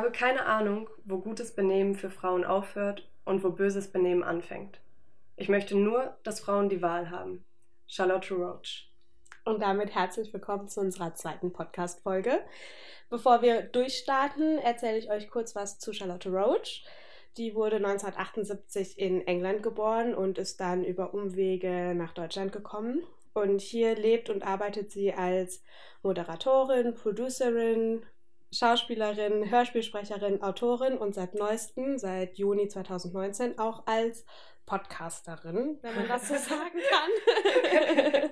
[0.00, 4.80] Habe keine Ahnung, wo gutes Benehmen für Frauen aufhört und wo böses Benehmen anfängt.
[5.36, 7.44] Ich möchte nur, dass Frauen die Wahl haben.
[7.86, 8.90] Charlotte Roach.
[9.44, 12.40] Und damit herzlich willkommen zu unserer zweiten Podcast-Folge.
[13.10, 16.82] Bevor wir durchstarten, erzähle ich euch kurz was zu Charlotte Roach.
[17.36, 23.02] Die wurde 1978 in England geboren und ist dann über Umwege nach Deutschland gekommen.
[23.34, 25.62] Und hier lebt und arbeitet sie als
[26.02, 28.02] Moderatorin, Producerin,
[28.52, 34.24] Schauspielerin, Hörspielsprecherin, Autorin und seit neuestem, seit Juni 2019, auch als
[34.66, 38.30] Podcasterin, wenn man das so sagen kann.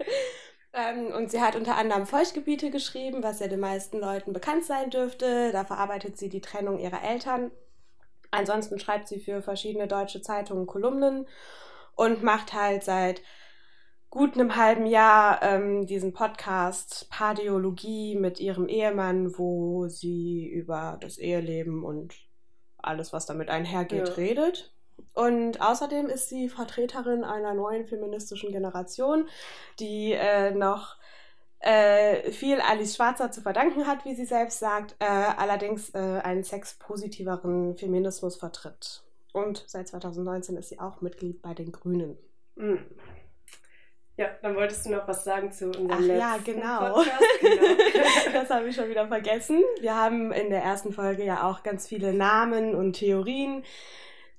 [0.72, 4.90] ähm, und sie hat unter anderem Feuchtgebiete geschrieben, was ja den meisten Leuten bekannt sein
[4.90, 5.52] dürfte.
[5.52, 7.52] Da verarbeitet sie die Trennung ihrer Eltern.
[8.30, 11.26] Ansonsten schreibt sie für verschiedene deutsche Zeitungen Kolumnen
[11.94, 13.22] und macht halt seit
[14.10, 21.18] gut einem halben Jahr ähm, diesen Podcast Pardiologie mit ihrem Ehemann, wo sie über das
[21.18, 22.14] Eheleben und
[22.78, 24.14] alles, was damit einhergeht, ja.
[24.14, 24.72] redet.
[25.14, 29.28] Und außerdem ist sie Vertreterin einer neuen feministischen Generation,
[29.78, 30.96] die äh, noch
[31.60, 36.44] äh, viel Alice Schwarzer zu verdanken hat, wie sie selbst sagt, äh, allerdings äh, einen
[36.44, 39.02] sexpositiveren Feminismus vertritt.
[39.32, 42.16] Und seit 2019 ist sie auch Mitglied bei den Grünen.
[42.54, 42.78] Mhm.
[44.18, 46.92] Ja, dann wolltest du noch was sagen zu unserem Ach, letzten ja, genau.
[46.92, 47.22] Podcast.
[47.40, 48.32] genau.
[48.32, 49.62] das habe ich schon wieder vergessen.
[49.80, 53.62] Wir haben in der ersten Folge ja auch ganz viele Namen und Theorien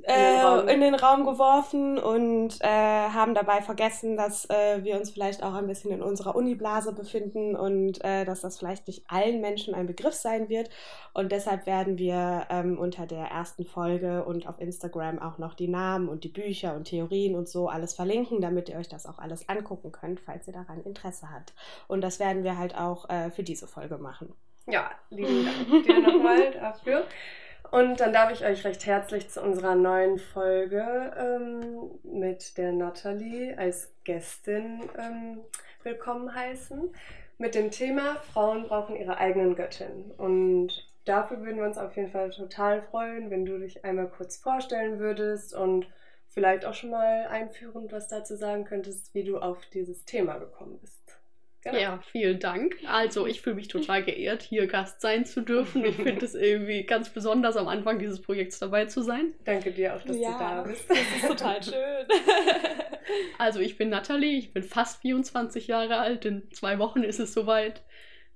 [0.03, 5.43] äh, in den Raum geworfen und äh, haben dabei vergessen, dass äh, wir uns vielleicht
[5.43, 9.73] auch ein bisschen in unserer Uniblase befinden und äh, dass das vielleicht nicht allen Menschen
[9.73, 10.69] ein Begriff sein wird.
[11.13, 15.67] Und deshalb werden wir ähm, unter der ersten Folge und auf Instagram auch noch die
[15.67, 19.19] Namen und die Bücher und Theorien und so alles verlinken, damit ihr euch das auch
[19.19, 21.53] alles angucken könnt, falls ihr daran Interesse habt.
[21.87, 24.33] Und das werden wir halt auch äh, für diese Folge machen.
[24.67, 27.05] Ja, lieben Dank dir nochmal dafür.
[27.71, 33.55] Und dann darf ich euch recht herzlich zu unserer neuen Folge ähm, mit der Natalie
[33.59, 35.41] als Gästin ähm,
[35.83, 36.91] willkommen heißen.
[37.37, 40.11] Mit dem Thema Frauen brauchen ihre eigenen Göttin.
[40.17, 44.37] Und dafür würden wir uns auf jeden Fall total freuen, wenn du dich einmal kurz
[44.37, 45.87] vorstellen würdest und
[46.27, 50.79] vielleicht auch schon mal einführend was dazu sagen könntest, wie du auf dieses Thema gekommen
[50.81, 51.08] bist.
[51.61, 51.77] Genau.
[51.77, 52.77] Ja, vielen Dank.
[52.87, 55.83] Also, ich fühle mich total geehrt, hier Gast sein zu dürfen.
[55.83, 59.33] Ich finde es irgendwie ganz besonders, am Anfang dieses Projekts dabei zu sein.
[59.43, 60.89] Danke dir auch, dass ja, du da bist.
[60.89, 61.73] Das ist total schön.
[63.39, 66.25] Also, ich bin Nathalie, ich bin fast 24 Jahre alt.
[66.25, 67.83] In zwei Wochen ist es soweit.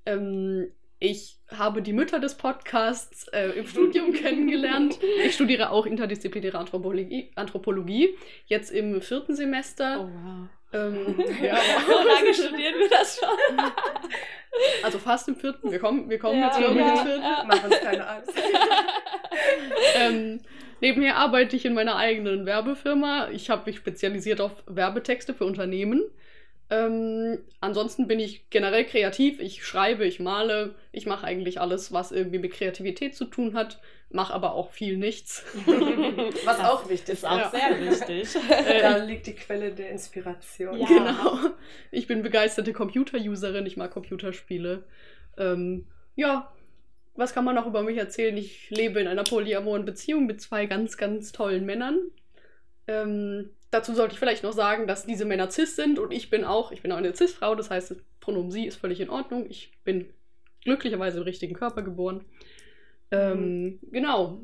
[0.06, 4.98] Ähm, ich habe die Mütter des Podcasts äh, im Studium kennengelernt.
[5.26, 10.00] Ich studiere auch interdisziplinäre Anthropologie, Anthropologie jetzt im vierten Semester.
[10.00, 10.50] Oh, wow.
[10.74, 11.56] Ähm, ja,
[11.88, 13.58] so lange studieren wir das schon.
[14.84, 15.72] Also fast im vierten.
[15.72, 17.24] Wir kommen, wir kommen ja, jetzt, glaube ich, ins vierten.
[17.24, 17.44] Ja.
[17.48, 18.32] Mach uns keine Angst.
[19.96, 20.42] ähm,
[20.80, 23.30] nebenher arbeite ich in meiner eigenen Werbefirma.
[23.32, 26.04] Ich habe mich spezialisiert auf Werbetexte für Unternehmen.
[26.70, 29.40] Ähm, ansonsten bin ich generell kreativ.
[29.40, 33.80] Ich schreibe, ich male, ich mache eigentlich alles, was irgendwie mit Kreativität zu tun hat,
[34.14, 35.44] mache aber auch viel nichts.
[36.46, 37.26] was auch wichtig ist.
[37.26, 37.52] Auch ja.
[37.52, 38.36] sehr wichtig.
[38.50, 40.78] Äh, da liegt die Quelle der Inspiration.
[40.78, 40.88] Ja.
[40.88, 41.40] Genau.
[41.92, 44.84] Ich bin begeisterte Computer-Userin, ich mag Computerspiele.
[45.38, 46.52] Ähm, ja,
[47.16, 48.36] was kann man noch über mich erzählen?
[48.38, 52.00] Ich lebe in einer polyamoren Beziehung mit zwei ganz, ganz tollen Männern.
[52.88, 56.44] Ähm, Dazu sollte ich vielleicht noch sagen, dass diese Männer cis sind und ich bin
[56.44, 59.48] auch, ich bin auch eine cis-Frau, das heißt, das Pronomen sie ist völlig in Ordnung.
[59.50, 60.14] Ich bin
[60.64, 62.24] glücklicherweise im richtigen Körper geboren.
[63.14, 63.80] Ähm, mhm.
[63.92, 64.40] Genau,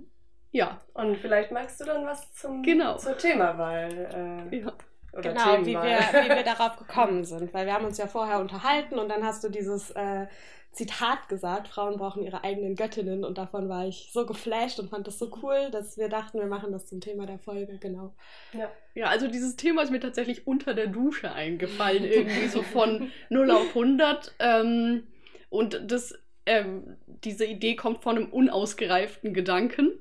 [0.51, 0.79] ja.
[0.93, 2.97] Und vielleicht magst du dann was zum, genau.
[2.97, 4.49] zur Themawahl.
[4.51, 4.73] Äh, ja.
[5.13, 7.53] genau, wie wir, wie wir darauf gekommen sind.
[7.53, 10.27] Weil wir haben uns ja vorher unterhalten und dann hast du dieses äh,
[10.71, 15.07] Zitat gesagt, Frauen brauchen ihre eigenen Göttinnen und davon war ich so geflasht und fand
[15.07, 18.13] das so cool, dass wir dachten, wir machen das zum Thema der Folge, genau.
[18.53, 23.11] Ja, ja also dieses Thema ist mir tatsächlich unter der Dusche eingefallen, irgendwie so von
[23.29, 25.07] 0 auf 100 ähm,
[25.49, 26.13] und das,
[26.49, 29.91] ähm, diese Idee kommt von einem unausgereiften Gedanken.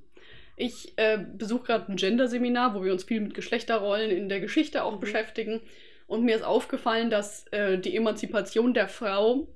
[0.56, 4.82] Ich äh, besuche gerade ein Gender-Seminar, wo wir uns viel mit Geschlechterrollen in der Geschichte
[4.82, 5.00] auch mhm.
[5.00, 5.60] beschäftigen.
[6.06, 9.46] Und mir ist aufgefallen, dass äh, die Emanzipation der Frau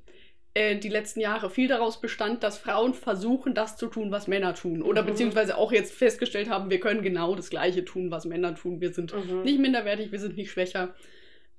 [0.53, 4.55] äh, die letzten Jahre viel daraus bestand, dass Frauen versuchen, das zu tun, was Männer
[4.55, 4.83] tun.
[4.83, 5.07] Oder mhm.
[5.07, 8.83] beziehungsweise auch jetzt festgestellt haben, wir können genau das Gleiche tun, was Männer tun.
[8.83, 9.43] Wir sind mhm.
[9.43, 10.95] nicht minderwertig, wir sind nicht schwächer.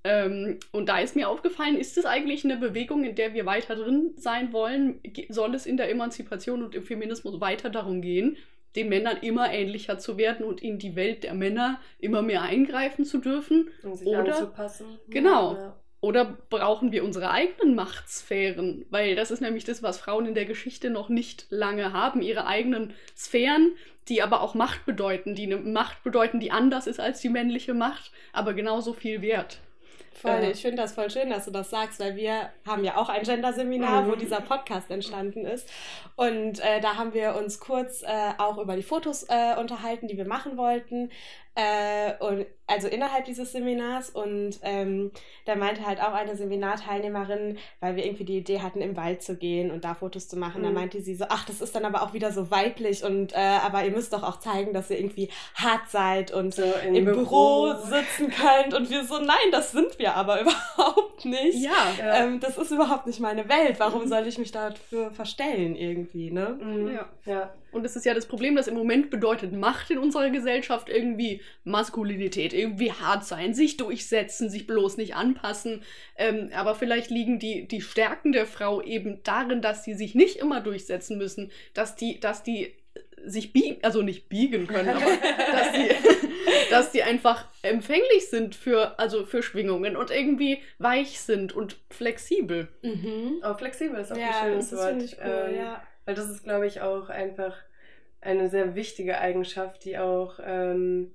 [0.04, 3.76] Ähm, und da ist mir aufgefallen, ist es eigentlich eine Bewegung, in der wir weiter
[3.76, 5.00] drin sein wollen?
[5.30, 8.38] Soll es in der Emanzipation und im Feminismus weiter darum gehen,
[8.76, 13.06] den Männern immer ähnlicher zu werden und in die Welt der Männer immer mehr eingreifen
[13.06, 13.70] zu dürfen?
[13.84, 15.00] Und sich Oder, anzupassen.
[15.08, 15.54] Genau.
[15.54, 15.80] Ja.
[16.02, 18.86] oder brauchen wir unsere eigenen Machtsphären?
[18.90, 22.22] Weil das ist nämlich das, was Frauen in der Geschichte noch nicht lange haben.
[22.22, 23.72] Ihre eigenen Sphären,
[24.10, 27.74] die aber auch Macht bedeuten, die eine Macht bedeuten, die anders ist als die männliche
[27.74, 29.60] Macht, aber genauso viel wert.
[30.16, 33.10] Voll, ich finde das voll schön, dass du das sagst, weil wir haben ja auch
[33.10, 34.12] ein Gender-Seminar, mhm.
[34.12, 35.70] wo dieser Podcast entstanden ist.
[36.16, 40.18] Und äh, da haben wir uns kurz äh, auch über die Fotos äh, unterhalten, die
[40.18, 41.10] wir machen wollten.
[41.56, 45.12] Äh, und also innerhalb dieses Seminars und ähm,
[45.46, 49.36] da meinte halt auch eine Seminarteilnehmerin, weil wir irgendwie die Idee hatten, im Wald zu
[49.36, 50.66] gehen und da Fotos zu machen, mhm.
[50.66, 53.38] da meinte sie so, ach, das ist dann aber auch wieder so weiblich und äh,
[53.38, 57.24] aber ihr müsst doch auch zeigen, dass ihr irgendwie hart seid und so im Büro.
[57.24, 57.74] Büro.
[57.84, 61.64] sitzen könnt und wir so, nein, das sind wir aber überhaupt nicht.
[61.64, 61.94] Ja.
[62.02, 63.80] Ähm, das ist überhaupt nicht meine Welt.
[63.80, 64.08] Warum mhm.
[64.08, 66.58] soll ich mich dafür verstellen irgendwie, ne?
[66.62, 66.94] Mhm.
[66.94, 67.10] Ja.
[67.26, 67.54] ja.
[67.74, 71.42] Und es ist ja das Problem, dass im Moment bedeutet Macht in unserer Gesellschaft irgendwie
[71.64, 75.84] Maskulinität, irgendwie hart sein, sich durchsetzen, sich bloß nicht anpassen.
[76.18, 80.38] Ähm, aber vielleicht liegen die, die Stärken der Frau eben darin, dass sie sich nicht
[80.38, 82.74] immer durchsetzen müssen, dass die, dass die
[83.26, 85.00] sich biegen, also nicht biegen können, aber
[85.52, 85.90] dass die,
[86.70, 92.68] dass die einfach empfänglich sind für, also für Schwingungen und irgendwie weich sind und flexibel.
[92.82, 93.42] Mhm.
[93.44, 95.18] Auch flexibel ist auch ja, ein schönes Wort.
[95.24, 95.84] Cool, ähm, ja.
[96.06, 97.56] Weil das ist, glaube ich, auch einfach
[98.22, 101.14] eine sehr wichtige Eigenschaft, die auch, ähm,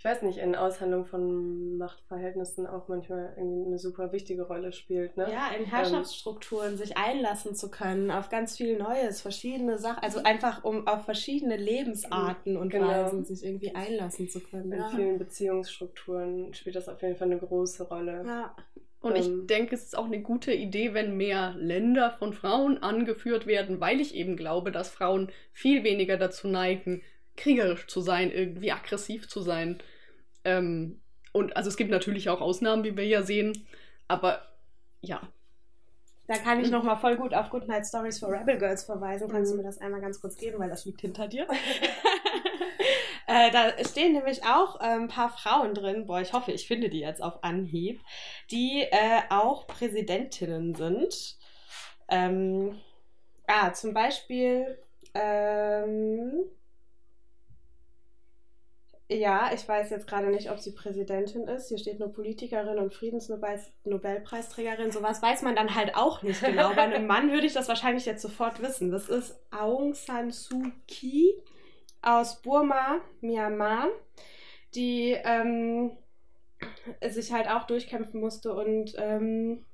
[0.00, 5.18] ich weiß nicht, in Aushandlung von Machtverhältnissen auch manchmal eine super wichtige Rolle spielt.
[5.18, 5.30] Ne?
[5.30, 10.22] Ja, in Herrschaftsstrukturen ähm, sich einlassen zu können auf ganz viel Neues, verschiedene Sachen, also
[10.22, 12.88] einfach um auf verschiedene Lebensarten und genau.
[12.88, 14.72] Weisen sich irgendwie einlassen zu können.
[14.72, 14.88] In ja.
[14.88, 18.24] vielen Beziehungsstrukturen spielt das auf jeden Fall eine große Rolle.
[18.26, 18.56] Ja.
[19.02, 19.46] Und ich ähm.
[19.48, 24.00] denke, es ist auch eine gute Idee, wenn mehr Länder von Frauen angeführt werden, weil
[24.00, 27.02] ich eben glaube, dass Frauen viel weniger dazu neigen,
[27.40, 29.82] kriegerisch zu sein, irgendwie aggressiv zu sein.
[30.44, 31.00] Ähm,
[31.32, 33.66] und also es gibt natürlich auch Ausnahmen, wie wir ja sehen,
[34.08, 34.42] aber
[35.00, 35.20] ja.
[36.26, 39.28] Da kann ich nochmal voll gut auf Good Night Stories for Rebel Girls verweisen.
[39.28, 39.62] Kannst du mhm.
[39.62, 41.46] mir das einmal ganz kurz geben, weil das liegt hinter dir?
[43.26, 46.90] Äh, da stehen nämlich auch äh, ein paar Frauen drin, boah, ich hoffe, ich finde
[46.90, 48.00] die jetzt auf Anhieb,
[48.50, 51.36] die äh, auch Präsidentinnen sind.
[52.08, 52.80] Ähm,
[53.46, 54.82] ah, zum Beispiel,
[55.14, 56.42] ähm,
[59.10, 61.68] ja, ich weiß jetzt gerade nicht, ob sie Präsidentin ist.
[61.68, 64.92] Hier steht nur Politikerin und Friedensnobelpreisträgerin.
[64.92, 66.72] Sowas weiß man dann halt auch nicht genau.
[66.74, 68.92] Bei einem Mann würde ich das wahrscheinlich jetzt sofort wissen.
[68.92, 71.34] Das ist Aung San Suu Kyi
[72.02, 73.88] aus Burma, Myanmar,
[74.74, 75.98] die ähm,
[77.08, 79.66] sich halt auch durchkämpfen musste und ähm,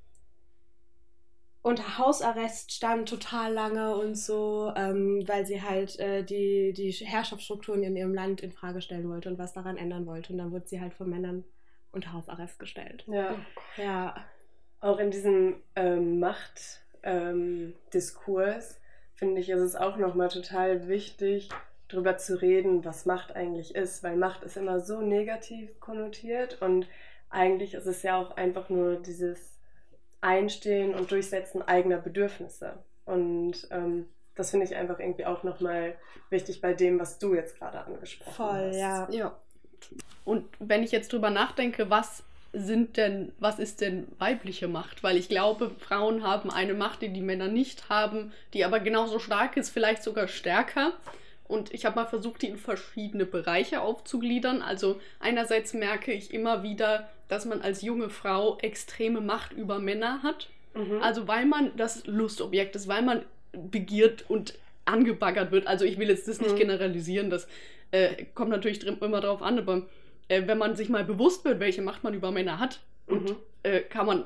[1.67, 7.83] unter Hausarrest stand total lange und so, ähm, weil sie halt äh, die, die Herrschaftsstrukturen
[7.83, 10.31] in ihrem Land in Frage stellen wollte und was daran ändern wollte.
[10.31, 11.43] Und dann wurde sie halt von Männern
[11.91, 13.03] unter Hausarrest gestellt.
[13.07, 13.35] Ja.
[13.75, 14.15] ja.
[14.79, 18.77] Auch in diesem ähm, Machtdiskurs, ähm,
[19.15, 21.49] finde ich, ist es auch nochmal total wichtig,
[21.89, 26.87] drüber zu reden, was Macht eigentlich ist, weil Macht ist immer so negativ konnotiert und
[27.29, 29.56] eigentlich ist es ja auch einfach nur dieses
[30.21, 32.73] Einstehen und Durchsetzen eigener Bedürfnisse.
[33.05, 35.95] Und ähm, das finde ich einfach irgendwie auch nochmal
[36.29, 38.75] wichtig bei dem, was du jetzt gerade angesprochen Voll, hast.
[38.75, 39.07] Voll, ja.
[39.11, 39.37] ja.
[40.25, 45.03] Und wenn ich jetzt drüber nachdenke, was sind denn, was ist denn weibliche Macht?
[45.03, 49.19] Weil ich glaube, Frauen haben eine Macht, die die Männer nicht haben, die aber genauso
[49.19, 50.93] stark ist, vielleicht sogar stärker.
[51.47, 54.61] Und ich habe mal versucht, die in verschiedene Bereiche aufzugliedern.
[54.61, 60.23] Also einerseits merke ich immer wieder, dass man als junge Frau extreme Macht über Männer
[60.23, 60.49] hat.
[60.73, 61.01] Mhm.
[61.01, 63.23] Also weil man das Lustobjekt ist, weil man
[63.53, 65.67] begiert und angebaggert wird.
[65.67, 66.57] Also ich will jetzt das nicht mhm.
[66.57, 67.47] generalisieren, das
[67.91, 69.83] äh, kommt natürlich immer darauf an, aber
[70.27, 73.35] äh, wenn man sich mal bewusst wird, welche Macht man über Männer hat, und mhm.
[73.63, 74.25] äh, kann man,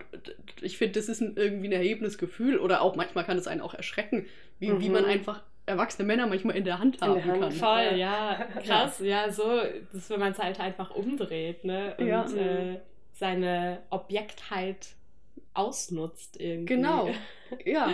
[0.62, 3.62] ich finde, das ist ein, irgendwie ein erhebendes Gefühl oder auch manchmal kann es einen
[3.62, 4.26] auch erschrecken,
[4.60, 4.82] wie, mhm.
[4.82, 7.42] wie man einfach erwachsene Männer manchmal in der Hand haben der Hand.
[7.42, 7.52] kann.
[7.52, 8.48] Voll, ja.
[8.66, 9.62] Krass, ja, so,
[9.92, 11.96] das ist, wenn man es halt einfach umdreht, ne?
[11.98, 12.26] Und ja.
[12.26, 12.80] äh,
[13.14, 14.90] seine Objektheit
[15.54, 16.76] ausnutzt irgendwie.
[16.76, 17.10] Genau,
[17.66, 17.94] ja.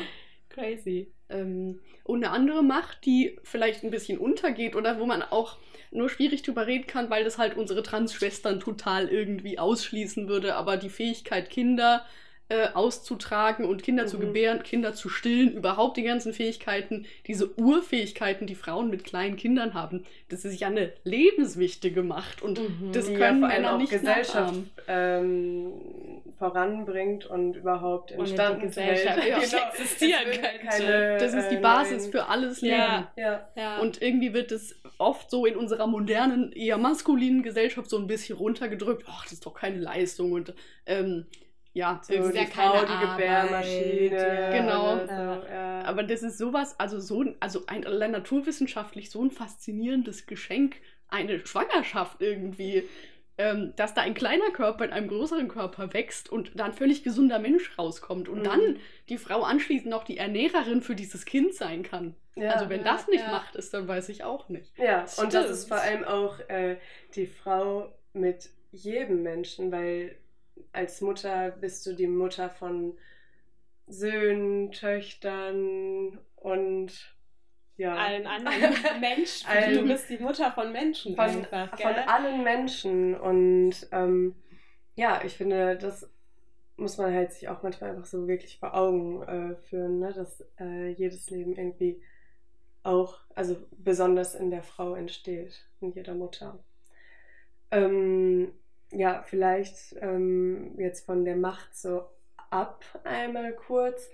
[0.49, 1.11] Crazy.
[1.29, 5.57] Ähm, und eine andere Macht, die vielleicht ein bisschen untergeht oder wo man auch
[5.91, 10.77] nur schwierig drüber reden kann, weil das halt unsere Trans-Schwestern total irgendwie ausschließen würde, aber
[10.77, 12.05] die Fähigkeit, Kinder
[12.49, 14.07] äh, auszutragen und Kinder mhm.
[14.07, 19.35] zu gebären, Kinder zu stillen, überhaupt die ganzen Fähigkeiten, diese Urfähigkeiten, die Frauen mit kleinen
[19.35, 22.93] Kindern haben, das ist ja eine lebenswichtige Macht und mhm.
[22.93, 24.53] das können ja, Männer nicht Gesellschaft
[24.87, 25.73] ähm,
[26.39, 29.69] voranbringt und überhaupt entstanden Gesellschaft ja, genau.
[29.69, 31.17] existieren könnte.
[31.19, 32.11] das ist die äh, Basis nein.
[32.11, 32.77] für alles Leben.
[32.77, 33.79] Ja, ja.
[33.79, 38.37] Und irgendwie wird es oft so in unserer modernen, eher maskulinen Gesellschaft so ein bisschen
[38.37, 39.03] runtergedrückt.
[39.07, 40.53] Ach, das ist doch keine Leistung und
[40.85, 41.25] ähm,
[41.73, 44.15] ja, So, die ja Frau, keine die Gebärmaschine.
[44.15, 44.49] ja.
[44.51, 45.05] Genau.
[45.05, 45.11] So,
[45.47, 45.83] ja.
[45.83, 50.77] Aber das ist sowas, also so ein, also ein allein naturwissenschaftlich so ein faszinierendes Geschenk,
[51.07, 52.83] eine Schwangerschaft irgendwie,
[53.37, 57.03] ähm, dass da ein kleiner Körper in einem größeren Körper wächst und da ein völlig
[57.03, 58.43] gesunder Mensch rauskommt und Mhm.
[58.43, 58.77] dann
[59.09, 62.15] die Frau anschließend noch die Ernährerin für dieses Kind sein kann.
[62.41, 62.51] Ja.
[62.51, 63.31] also wenn ja, das nicht ja.
[63.31, 64.77] macht ist, dann weiß ich auch nicht.
[64.77, 65.79] Ja, und das ist Stimmt.
[65.79, 66.77] vor allem auch äh,
[67.15, 70.17] die Frau mit jedem Menschen, weil
[70.73, 72.97] als Mutter bist du die Mutter von
[73.87, 76.91] Söhnen, Töchtern und
[77.77, 77.95] ja.
[77.95, 79.47] Allen anderen Menschen.
[79.47, 82.03] Allen- du bist die Mutter von Menschen von, einfach, von gell?
[82.07, 83.15] allen Menschen.
[83.15, 84.35] Und ähm,
[84.95, 86.09] ja, ich finde, das
[86.75, 90.13] muss man halt sich auch manchmal einfach so wirklich vor Augen äh, führen, ne?
[90.13, 92.01] dass äh, jedes Leben irgendwie
[92.83, 96.59] auch, also besonders in der Frau entsteht, in jeder Mutter.
[97.71, 98.51] Ähm,
[98.91, 102.05] ja, vielleicht ähm, jetzt von der Macht so
[102.49, 104.09] ab einmal kurz.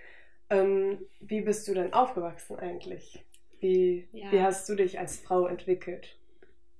[0.50, 3.24] Ähm, wie bist du denn aufgewachsen eigentlich?
[3.60, 4.32] Wie, Ja.
[4.32, 6.17] wie hast du dich als Frau entwickelt?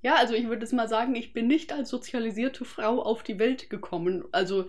[0.02, 3.40] Ja, also ich würde es mal sagen, ich bin nicht als sozialisierte Frau auf die
[3.40, 4.26] Welt gekommen.
[4.32, 4.68] Also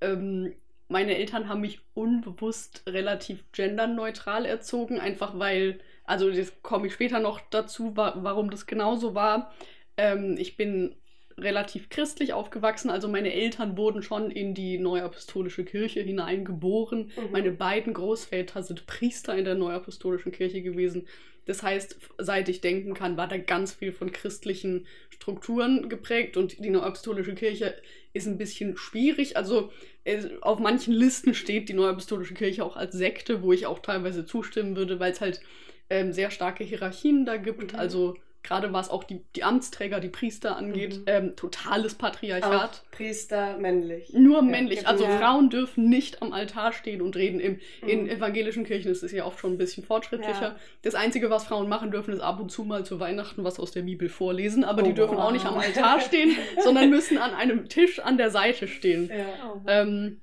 [0.00, 0.52] ähm,
[0.88, 7.20] meine Eltern haben mich unbewusst relativ genderneutral erzogen, einfach weil, also das komme ich später
[7.20, 9.52] noch dazu, wa warum das genauso war.
[9.96, 10.94] Ähm, ich bin
[11.36, 17.10] relativ christlich aufgewachsen, also meine Eltern wurden schon in die Neuapostolische Kirche hineingeboren.
[17.16, 17.32] Mhm.
[17.32, 21.08] Meine beiden Großväter sind Priester in der Neuapostolischen Kirche gewesen.
[21.46, 26.64] Das heißt, seit ich denken kann, war da ganz viel von christlichen Strukturen geprägt und
[26.64, 27.74] die Neuapostolische Kirche
[28.12, 29.36] ist ein bisschen schwierig.
[29.36, 29.70] Also
[30.40, 34.76] auf manchen Listen steht die Neuapostolische Kirche auch als Sekte, wo ich auch teilweise zustimmen
[34.76, 35.40] würde, weil es halt
[35.90, 37.72] ähm, sehr starke Hierarchien da gibt.
[37.72, 37.78] Mhm.
[37.78, 41.02] Also gerade was auch die, die Amtsträger, die Priester angeht, Mhm.
[41.06, 42.82] ähm, totales Patriarchat.
[42.84, 44.12] Auch Priester männlich.
[44.12, 44.86] Nur männlich.
[44.86, 45.16] Also ja.
[45.18, 47.40] Frauen dürfen nicht am Altar stehen und reden.
[47.40, 48.08] Im, in Mhm.
[48.10, 50.42] evangelischen Kirchen ist es ja oft schon ein bisschen fortschrittlicher.
[50.42, 50.56] Ja.
[50.82, 53.70] Das Einzige, was Frauen machen dürfen, ist ab und zu mal zu Weihnachten was aus
[53.72, 54.62] der Bibel vorlesen.
[54.62, 55.24] Aber die Oh, dürfen wow.
[55.24, 59.08] auch nicht am Altar stehen, sondern müssen an einem Tisch an der Seite stehen.
[59.08, 59.24] Ja.
[59.54, 60.20] Oh, Ähm,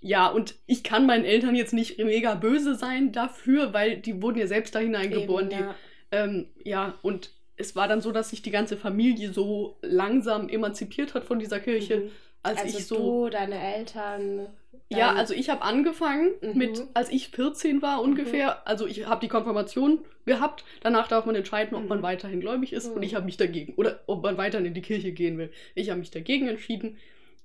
[0.00, 4.38] ja, und ich kann meinen Eltern jetzt nicht mega böse sein dafür, weil die wurden
[4.38, 5.50] ja selbst da hineingeboren.
[5.50, 5.74] Eben, die, ja.
[6.12, 11.14] ähm, ja, und es war dann so, dass sich die ganze Familie so langsam emanzipiert
[11.14, 12.10] hat von dieser Kirche, Mhm.
[12.42, 13.24] als Also ich so.
[13.24, 14.48] du, deine Eltern.
[14.88, 16.58] Ja, dein- also ich habe angefangen Mhm.
[16.58, 18.68] mit, als ich 14 war ungefähr.
[18.68, 20.64] Also ich habe die Konfirmation gehabt.
[20.82, 21.88] Danach darf man entscheiden, ob Mhm.
[21.88, 22.88] man weiterhin gläubig ist.
[22.88, 23.02] Und Mhm.
[23.02, 25.50] ich habe mich dagegen, oder ob man weiterhin in die Kirche gehen will.
[25.74, 26.98] Ich habe mich dagegen entschieden.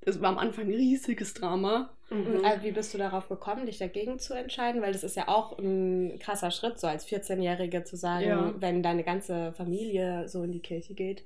[0.04, 1.92] Es war am Anfang ein riesiges Drama.
[2.10, 2.44] Mhm.
[2.44, 4.82] Also wie bist du darauf gekommen, dich dagegen zu entscheiden?
[4.82, 8.54] Weil das ist ja auch ein krasser Schritt, so als 14-Jährige zu sagen, Ja.
[8.60, 11.24] wenn deine ganze Familie so in die Kirche geht.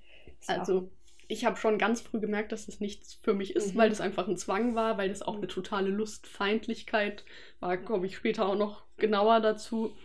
[0.48, 0.90] Also
[1.28, 3.80] ich habe schon ganz früh gemerkt, dass das nichts für mich ist, Mhm.
[3.80, 7.24] weil das einfach ein Zwang war, weil das auch eine totale Lustfeindlichkeit
[7.60, 7.78] war.
[7.78, 9.96] Komme ich später auch noch genauer dazu.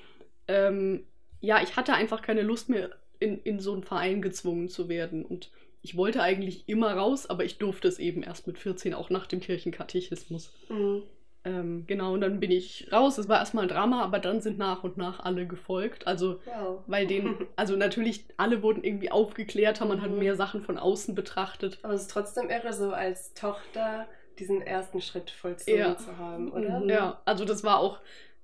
[0.49, 1.05] Ähm,
[1.41, 5.25] ja, ich hatte einfach keine Lust mehr, in, in so einen Verein gezwungen zu werden.
[5.25, 5.51] Und
[5.83, 9.27] ich wollte eigentlich immer raus, aber ich durfte es eben erst mit 14, auch nach
[9.27, 10.53] dem Kirchenkatechismus.
[10.69, 11.03] Mhm.
[11.43, 13.17] Ähm, genau, und dann bin ich raus.
[13.17, 16.07] Es war erstmal ein Drama, aber dann sind nach und nach alle gefolgt.
[16.07, 16.81] Also Wow.
[16.87, 20.19] weil den, also natürlich, alle wurden irgendwie aufgeklärter, man hat Mhm.
[20.19, 21.79] mehr Sachen von außen betrachtet.
[21.83, 24.07] Aber es ist trotzdem irre, so als Tochter
[24.39, 25.97] diesen ersten Schritt vollzogen Ja.
[25.97, 26.81] zu haben, oder?
[26.81, 26.91] Mhm.
[26.91, 28.01] Ja, also das war auch,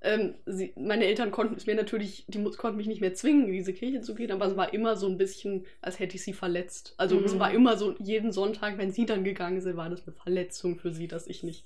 [0.07, 3.53] ähm, sie, meine Eltern konnten es mir natürlich, die konnten mich nicht mehr zwingen, in
[3.53, 6.33] diese Kirche zu gehen, aber es war immer so ein bisschen, als hätte ich sie
[6.33, 6.95] verletzt.
[6.97, 7.41] Also es Mhm.
[7.41, 10.93] war immer so, jeden Sonntag, wenn sie dann gegangen sind, war das eine Verletzung für
[10.93, 11.65] sie, dass ich nicht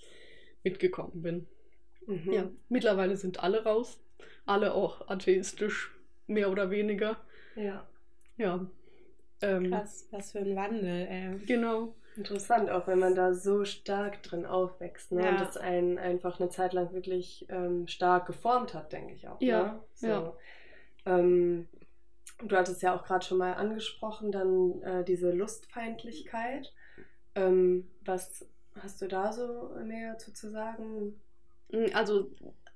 [0.64, 1.46] mitgekommen bin.
[2.06, 2.32] Mhm.
[2.32, 4.00] Ja, mittlerweile sind alle raus,
[4.46, 5.92] alle auch atheistisch,
[6.26, 7.18] mehr oder weniger.
[7.56, 7.86] ja.
[8.36, 8.66] Ja.
[9.42, 11.38] Ähm, Krass, was für ein Wandel, ey.
[11.46, 11.94] Genau.
[12.20, 15.24] Interessant, auch wenn man da so stark drin aufwächst ne?
[15.24, 15.30] Ja.
[15.30, 19.40] und das einen einfach eine Zeit lang wirklich ähm, stark geformt hat, denke ich auch.
[19.40, 19.80] Ja, ne?
[19.94, 20.06] so.
[20.06, 20.32] ja.
[21.06, 21.66] Ähm,
[22.44, 26.74] du hattest ja auch gerade schon mal angesprochen, dann äh, diese Lustfeindlichkeit.
[27.36, 28.46] Ähm, was
[28.78, 31.18] hast du da so näher zu, zu sagen?
[31.70, 32.30] Mm, Also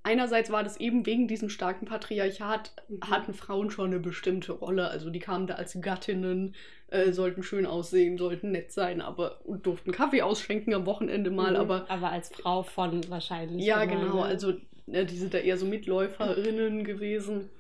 [0.05, 3.01] einerseits war das eben wegen diesem starken Patriarchat, Mhm.
[3.11, 4.89] hatten Frauen schon eine bestimmte Rolle.
[4.89, 6.55] Also die kamen da als Gattinnen,
[6.89, 11.51] äh, sollten schön aussehen, sollten nett sein, aber und durften Kaffee ausschenken am Wochenende mal,
[11.55, 11.57] Mhm.
[11.57, 13.65] aber Aber als Frau von wahrscheinlich.
[13.65, 14.23] ja, immer, genau, ne?
[14.25, 14.53] also
[14.87, 17.51] äh, die sind da eher so Mitläuferinnen gewesen.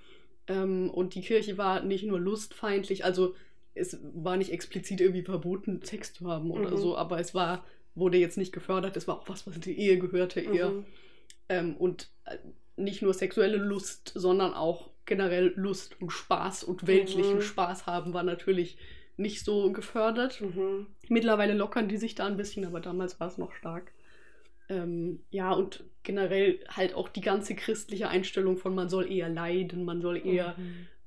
[0.46, 3.34] Ähm, und die Kirche war nicht nur lustfeindlich, also
[3.74, 6.76] es war nicht explizit irgendwie verboten, Sex zu haben oder Mhm.
[6.76, 9.78] so, aber es war, wurde jetzt nicht gefördert, es war auch was, was in die
[9.78, 10.68] Ehe gehörte eher.
[10.70, 10.84] Mhm.
[11.48, 12.38] Ähm, und äh,
[12.76, 17.42] nicht nur sexuelle Lust, sondern auch generell Lust und Spaß und weltlichen Mhm.
[17.42, 18.78] Spaß haben war natürlich
[19.16, 20.40] nicht so gefördert.
[20.40, 20.86] Mhm.
[21.08, 23.92] Mittlerweile lockern die sich da ein bisschen, aber damals war es noch stark.
[24.68, 29.84] Ähm, ja, und generell halt auch die ganze christliche Einstellung von man soll eher leiden,
[29.84, 30.56] man soll eher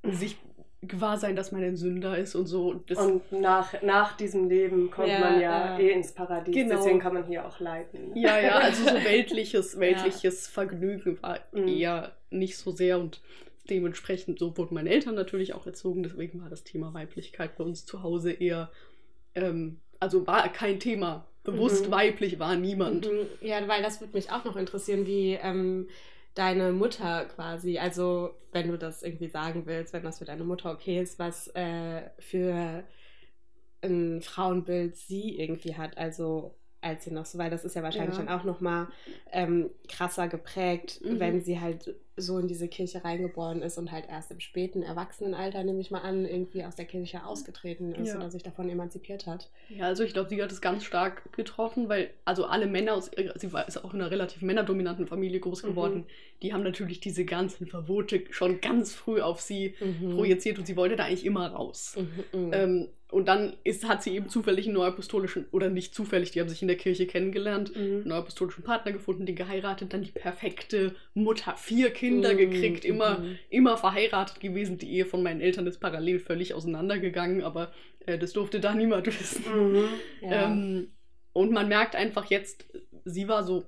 [0.04, 0.14] Mhm.
[0.14, 0.38] sich
[0.84, 2.70] gewahr sein, dass man ein Sünder ist und so.
[2.70, 5.80] Und Und nach, nach diesem Leben kommt Ja, man ja ja.
[5.80, 6.54] eh ins Paradies.
[6.54, 6.76] Genau.
[6.76, 8.10] Deswegen kann man hier auch leiden.
[8.14, 8.20] ne?
[8.22, 11.68] ja, ja, also so weltliches, weltliches Vergnügen war Mhm.
[11.68, 13.22] eher nicht so sehr und
[13.70, 17.86] dementsprechend, so wurden meine Eltern natürlich auch erzogen, deswegen war das Thema Weiblichkeit bei uns
[17.86, 18.70] zu Hause eher,
[19.36, 21.26] ähm, also war kein Thema.
[21.44, 21.92] Bewusst Mhm.
[21.92, 23.06] weiblich war niemand.
[23.12, 23.26] Mhm.
[23.42, 25.88] Ja, weil das würde mich auch noch interessieren, wie ähm,
[26.38, 30.72] deine Mutter quasi, also wenn du das irgendwie sagen willst, wenn das für deine Mutter
[30.72, 32.84] okay ist, was äh, für
[33.82, 38.18] ein Frauenbild sie irgendwie hat, also als sie noch so, weil das ist ja wahrscheinlich
[38.18, 38.24] Ja.
[38.26, 38.88] dann auch nochmal
[39.32, 41.20] ähm, krasser geprägt, Mhm.
[41.20, 45.64] wenn sie halt so in diese Kirche reingeboren ist und halt erst im späten Erwachsenenalter,
[45.64, 48.18] nehme ich mal an, irgendwie aus der Kirche ausgetreten ist Ja.
[48.18, 49.50] oder sich davon emanzipiert hat.
[49.70, 53.12] Ja, also ich glaube, sie hat es ganz stark getroffen, weil also alle Männer aus
[53.16, 55.68] ihrer, sie war, ist auch in einer relativ männerdominanten Familie groß Mhm.
[55.68, 56.06] geworden,
[56.42, 60.12] die haben natürlich diese ganzen Verbote schon ganz früh auf sie Mhm.
[60.16, 61.96] projiziert und sie wollte da eigentlich immer raus.
[61.98, 62.54] Mhm, mhm.
[62.54, 66.50] Ähm, und dann ist, hat sie eben zufällig einen neuapostolischen, oder nicht zufällig, die haben
[66.50, 68.08] sich in der Kirche kennengelernt, einen Mhm.
[68.08, 73.38] neuapostolischen Partner gefunden, den geheiratet, dann die perfekte Mutter, vier Kinder Mhm, gekriegt, immer, mhm.
[73.50, 74.78] immer verheiratet gewesen.
[74.78, 77.72] Die Ehe von meinen Eltern ist parallel völlig auseinandergegangen, aber
[78.06, 79.44] äh, das durfte da niemand wissen.
[79.54, 79.90] Mhm.
[80.22, 80.46] Ja.
[80.46, 80.92] Ähm,
[81.34, 82.66] und man merkt einfach jetzt,
[83.06, 83.66] sie war so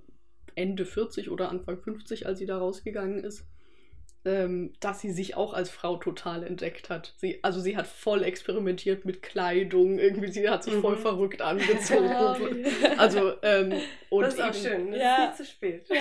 [0.55, 3.46] Ende 40 oder Anfang 50, als sie da rausgegangen ist,
[4.29, 7.13] ähm, dass sie sich auch als Frau total entdeckt hat.
[7.17, 11.00] Sie, also sie hat voll experimentiert mit Kleidung, irgendwie, sie hat sich voll Mhm.
[11.01, 12.63] verrückt angezogen.
[12.98, 13.74] also, ähm,
[14.09, 14.91] und das ist auch eben- schön.
[14.91, 15.15] Das Ja.
[15.25, 15.89] ist nie zu spät.
[15.89, 15.95] Ja,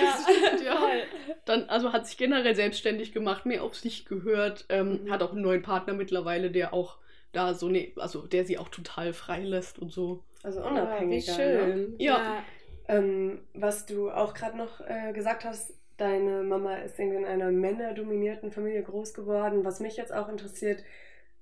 [0.63, 0.75] Ja.
[0.77, 1.01] voll.
[1.45, 5.11] Dann, also hat sich generell selbstständig gemacht, mehr auf sich gehört, ähm, Mhm.
[5.11, 6.97] hat auch einen neuen Partner mittlerweile, der auch
[7.31, 10.23] da so, ne, also der sie auch total frei lässt und so.
[10.43, 11.33] Also Oh, unabhängiger.
[11.33, 11.59] wie Ne?
[11.63, 11.95] schön.
[11.99, 12.43] Ja.
[12.87, 17.51] Ähm, was du auch gerade noch äh, gesagt hast, deine Mama ist irgendwie in einer
[17.51, 19.65] männerdominierten Familie groß geworden.
[19.65, 20.83] Was mich jetzt auch interessiert,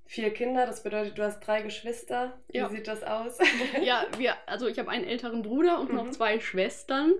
[0.06, 2.40] vier Kinder, das bedeutet, du hast drei Geschwister.
[2.50, 2.70] Wie Ja.
[2.70, 3.38] sieht das aus?
[3.84, 6.12] Ja, wir, also ich habe einen älteren Bruder und noch Mhm.
[6.12, 7.14] zwei Schwestern.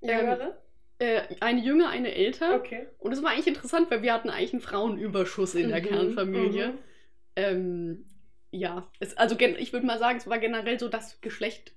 [0.00, 0.58] Jüngere?
[0.98, 2.54] Äh, eine jünger, eine älter.
[2.56, 2.86] Okay.
[2.98, 6.68] Und es war eigentlich interessant, weil wir hatten eigentlich einen Frauenüberschuss in der Mhm, Kernfamilie.
[6.68, 6.78] Mhm.
[7.36, 8.04] Ähm,
[8.50, 11.72] ja, es, also ich würde mal sagen, es war generell so, dass Geschlecht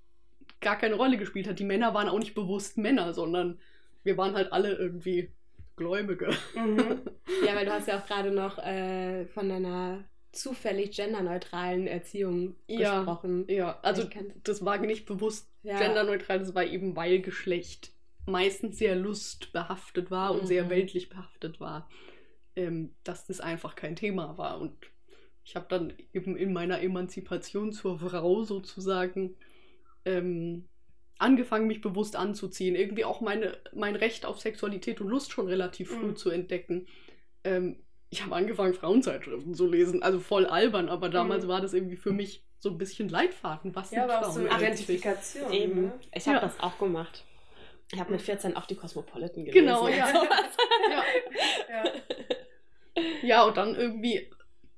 [0.62, 1.60] gar keine Rolle gespielt hat.
[1.60, 3.60] Die Männer waren auch nicht bewusst Männer, sondern
[4.08, 5.30] wir waren halt alle irgendwie
[5.76, 6.30] Gläubige.
[6.56, 7.02] Mhm.
[7.46, 13.00] Ja, weil du hast ja auch gerade noch äh, von deiner zufällig genderneutralen Erziehung Ja.
[13.04, 13.46] gesprochen.
[13.48, 14.10] Ja, also
[14.43, 15.78] das war nicht bewusst Ja.
[15.78, 17.91] genderneutral, das war eben, weil Geschlecht
[18.26, 20.48] meistens sehr lustbehaftet war und Mhm.
[20.48, 21.89] sehr weltlich behaftet war,
[22.56, 24.60] ähm, dass das einfach kein Thema war.
[24.60, 24.74] Und
[25.43, 29.36] ich habe dann eben in meiner Emanzipation zur Frau sozusagen
[30.06, 30.67] ähm,
[31.19, 32.75] angefangen, mich bewusst anzuziehen.
[32.75, 36.15] Irgendwie auch meine, mein Recht auf Sexualität und Lust schon relativ früh Mhm.
[36.15, 36.88] zu entdecken.
[37.43, 37.77] Ähm,
[38.10, 40.01] ich habe angefangen, Frauenzeitschriften zu lesen.
[40.03, 41.47] Also voll albern, aber damals Mhm.
[41.49, 43.75] war das irgendwie für mich so ein bisschen Leitfaden.
[43.75, 44.45] Was Ja, aber auch so?
[44.45, 45.51] Identifikation.
[45.53, 45.82] Eben.
[45.86, 45.91] Ne?
[46.13, 46.41] Ich habe Ja.
[46.41, 47.23] das auch gemacht.
[47.93, 49.65] Ich habe mit 14 auch die Cosmopolitan gelesen.
[49.65, 49.95] Genau, ja.
[50.89, 51.03] ja.
[51.69, 51.84] Ja.
[53.21, 54.30] Ja, und dann irgendwie,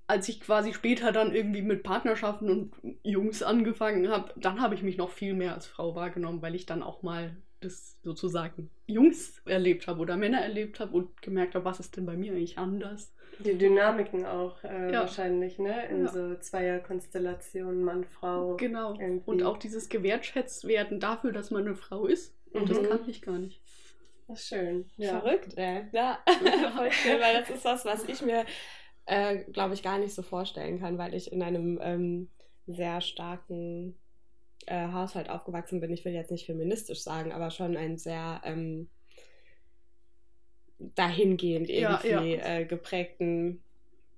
[0.09, 4.81] als ich quasi später dann irgendwie mit Partnerschaften und Jungs angefangen habe, dann habe ich
[4.83, 9.41] mich noch viel mehr als Frau wahrgenommen, weil ich dann auch mal das sozusagen Jungs
[9.45, 12.57] erlebt habe oder Männer erlebt habe und gemerkt habe, was ist denn bei mir eigentlich
[12.57, 13.13] anders?
[13.39, 15.01] Die Dynamiken auch äh, Ja.
[15.01, 15.85] wahrscheinlich, ne?
[15.87, 16.07] In Ja.
[16.11, 18.55] so Zweierkonstellationen, Mann, Frau.
[18.55, 18.93] Genau.
[18.99, 19.29] Irgendwie.
[19.29, 22.35] Und auch dieses gewertschätzt werden dafür, dass man eine Frau ist.
[22.51, 22.89] Und das Mhm.
[22.89, 23.61] kannte ich gar nicht.
[24.27, 24.89] Das ist schön.
[24.97, 25.19] Ja.
[25.19, 25.87] Verrückt, ey.
[25.91, 26.19] Ja,
[26.75, 28.45] voll schön, weil das ist was, was ich mir,
[29.09, 32.29] äh, glaube ich, gar nicht so vorstellen kann, weil ich in einem ähm,
[32.67, 33.95] sehr starken
[34.67, 35.91] äh, Haushalt aufgewachsen bin.
[35.91, 38.89] Ich will jetzt nicht feministisch sagen, aber schon ein sehr ähm,
[40.95, 42.45] dahingehend Ja, irgendwie ja.
[42.59, 43.63] Äh, geprägten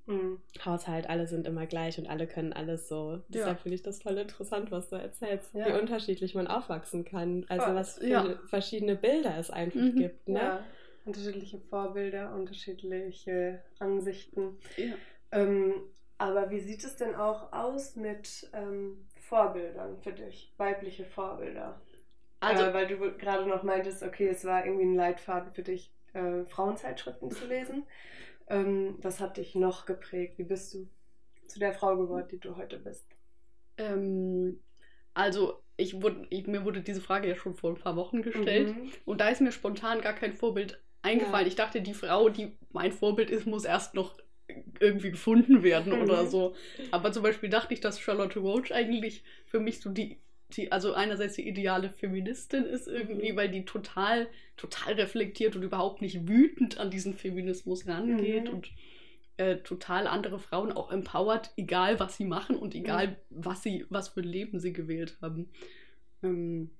[0.07, 0.39] Mhm.
[0.65, 1.07] Haushalt.
[1.07, 3.11] Alle sind immer gleich und alle können alles so.
[3.13, 3.21] Ja.
[3.29, 5.67] Deshalb finde ich das voll interessant, was du erzählst, Ja.
[5.67, 7.45] wie unterschiedlich man aufwachsen kann.
[7.49, 8.39] Also was für Ja.
[8.47, 9.95] verschiedene Bilder es einfach Mhm.
[9.95, 10.27] gibt.
[10.27, 10.63] Ne?
[11.05, 14.57] Unterschiedliche Vorbilder, unterschiedliche Ansichten.
[14.77, 14.93] Ja.
[15.31, 15.73] Ähm,
[16.17, 20.53] aber wie sieht es denn auch aus mit ähm, Vorbildern für dich?
[20.57, 21.81] Weibliche Vorbilder?
[22.39, 25.91] Also, äh, weil du gerade noch meintest, okay, es war irgendwie ein Leitfaden für dich,
[26.13, 27.83] äh, Frauenzeitschriften zu lesen.
[28.47, 30.37] Ähm, was hat dich noch geprägt?
[30.37, 30.87] Wie bist du
[31.47, 33.05] zu der Frau geworden, die du heute bist?
[33.81, 34.59] ähm,
[35.13, 38.75] also ich wurde, ich, mir wurde diese Frage ja schon vor ein paar Wochen gestellt.
[38.75, 38.91] Mhm.
[39.05, 41.45] Und da ist mir spontan gar kein Vorbild eingefallen.
[41.45, 41.47] Ja.
[41.47, 44.17] Ich dachte, die Frau, die mein Vorbild ist, muss erst noch
[44.79, 46.01] irgendwie gefunden werden Mhm.
[46.01, 46.55] oder so.
[46.91, 50.17] Aber zum Beispiel dachte ich, dass Charlotte Roach eigentlich für mich so die
[50.57, 53.35] die, also einerseits die ideale Feministin ist irgendwie, Mhm.
[53.37, 58.53] weil die total, total reflektiert und überhaupt nicht wütend an diesen Feminismus rangeht Mhm.
[58.55, 58.71] und
[59.37, 63.15] äh, total andere Frauen auch empowert, egal was sie machen und egal Mhm.
[63.29, 65.47] was sie, was für ein Leben sie gewählt haben.
[66.21, 66.71] Ähm,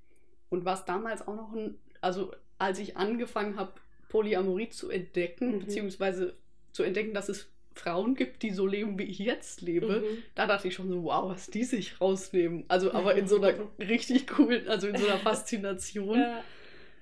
[0.49, 3.71] und was damals auch noch ein, also als ich angefangen habe,
[4.11, 5.59] Polyamorie zu entdecken, Mhm.
[5.59, 6.33] beziehungsweise
[6.73, 10.23] zu entdecken, dass es Frauen gibt, die so leben, wie ich jetzt lebe, Mhm.
[10.35, 12.65] da dachte ich schon so, wow, was die sich rausnehmen.
[12.67, 16.19] Also aber in so einer richtig coolen, also in so einer Faszination.
[16.19, 16.43] Ja.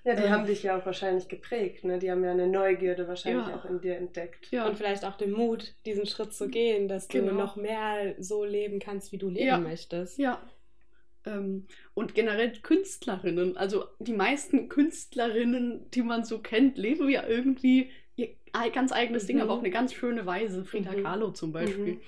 [0.05, 0.29] Ja, die Ähm.
[0.29, 1.99] haben dich ja auch wahrscheinlich geprägt, ne?
[1.99, 3.55] Die haben ja eine Neugierde wahrscheinlich Ja.
[3.57, 4.47] auch in dir entdeckt.
[4.51, 7.33] Ja, Und vielleicht auch den Mut, diesen Schritt zu gehen, dass du Genau.
[7.33, 9.57] noch mehr so leben kannst, wie du leben Ja.
[9.57, 10.17] möchtest.
[10.17, 10.41] ja.
[11.25, 17.91] Ähm, und generell Künstlerinnen, also die meisten Künstlerinnen, die man so kennt, leben ja irgendwie
[18.15, 18.29] ihr
[18.73, 19.43] ganz eigenes Ding, Mhm.
[19.43, 20.65] aber auf eine ganz schöne Weise.
[20.65, 21.03] Frida Mhm.
[21.03, 21.93] Kahlo zum Beispiel.
[21.95, 22.01] Mhm.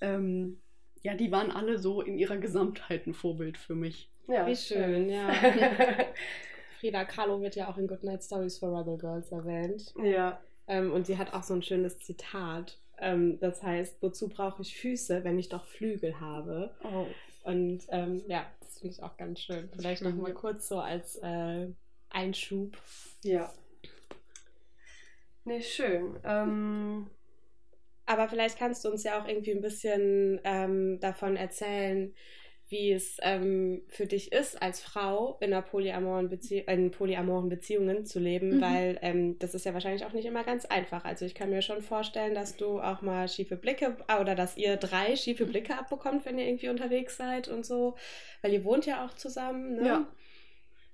[0.00, 0.60] Ähm,
[1.02, 4.10] ja, die waren alle so in ihrer Gesamtheit ein Vorbild für mich.
[4.28, 5.30] Ja, Wie schön, ja.
[5.32, 5.70] ja.
[6.80, 9.92] Frida Kahlo wird ja auch in Goodnight Stories for Rebel Girls erwähnt.
[10.02, 10.40] ja.
[10.66, 12.78] Ähm, und sie hat auch so ein schönes Zitat.
[12.98, 16.70] Ähm, das heißt, wozu brauche ich Füße, wenn ich doch Flügel habe?
[16.84, 17.06] Oh.
[17.42, 19.68] Und ähm, ja, das finde ich auch ganz schön.
[19.72, 21.68] Vielleicht noch mal kurz so als äh,
[22.10, 22.76] Einschub.
[23.22, 23.52] Ja.
[25.44, 26.18] Nee, schön.
[26.24, 27.10] Ähm,
[28.06, 32.14] Aber vielleicht kannst du uns ja auch irgendwie ein bisschen ähm, davon erzählen,
[32.70, 38.06] wie es ähm, für dich ist, als Frau in, einer polyamoren Bezie in polyamoren Beziehungen
[38.06, 38.60] zu leben, Mhm.
[38.60, 41.04] weil ähm, das ist ja wahrscheinlich auch nicht immer ganz einfach.
[41.04, 44.56] Also ich kann mir schon vorstellen, dass du auch mal schiefe Blicke ah, oder dass
[44.56, 47.96] ihr drei schiefe Blicke abbekommt, wenn ihr irgendwie unterwegs seid und so,
[48.40, 49.74] weil ihr wohnt ja auch zusammen.
[49.76, 49.86] Ne?
[49.86, 50.06] Ja.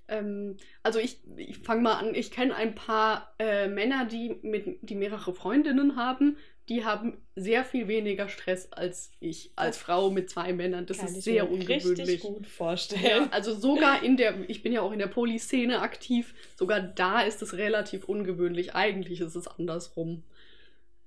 [0.09, 4.79] Ähm, also ich, ich fange mal an, ich kenne ein paar äh, Männer, die, mit,
[4.83, 6.37] die mehrere Freundinnen haben.
[6.69, 10.87] Die haben sehr viel weniger Stress als ich, als Frau mit zwei Männern.
[10.87, 12.09] Das kann ist ich sehr mir ungewöhnlich.
[12.09, 13.05] richtig gut vorstellen.
[13.05, 17.21] Ja, also sogar in der, ich bin ja auch in der Polyszene aktiv, sogar da
[17.21, 18.75] ist es relativ ungewöhnlich.
[18.75, 20.25] Eigentlich ist es andersrum.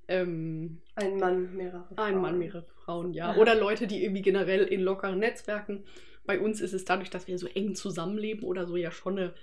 [0.08, 2.00] Ähm, ein Mann, mehrere Frauen.
[2.00, 3.34] ein Mann, mehrere Frauen, ja.
[3.34, 3.39] Ja.
[3.39, 5.84] Oder Leute, die irgendwie generell in lockeren Netzwerken.
[6.26, 9.34] Bei uns ist es dadurch, dass wir so eng zusammenleben oder so, ja schon eine,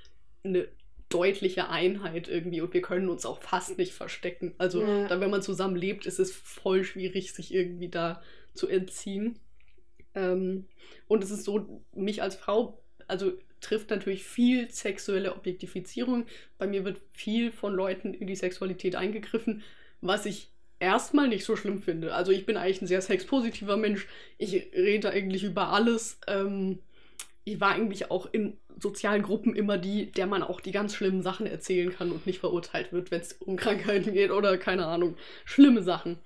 [0.45, 0.69] eine
[1.09, 4.55] deutliche Einheit irgendwie und wir können uns auch fast nicht verstecken.
[4.59, 5.07] Also, Ja.
[5.09, 8.23] da, wenn man zusammen lebt, ist es voll schwierig, sich irgendwie da
[8.55, 9.39] zu entziehen.
[10.15, 10.67] Ähm,
[11.09, 16.27] und es ist so, mich als Frau, also trifft natürlich viel sexuelle Objektifizierung.
[16.59, 19.63] Bei mir wird viel von Leuten in die Sexualität eingegriffen,
[20.01, 22.15] was ich erstmal nicht so schlimm finde.
[22.15, 24.07] Also ich bin eigentlich ein sehr sexpositiver Mensch.
[24.39, 26.19] Ich rede eigentlich über alles.
[26.27, 26.81] Ähm,
[27.45, 31.23] ich war eigentlich auch in sozialen Gruppen immer die, der man auch die ganz schlimmen
[31.23, 35.17] Sachen erzählen kann und nicht verurteilt wird, wenn es um Krankheiten geht oder keine Ahnung,
[35.45, 36.19] schlimme Sachen.